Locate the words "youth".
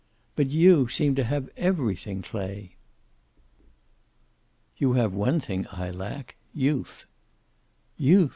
6.55-7.05, 7.97-8.29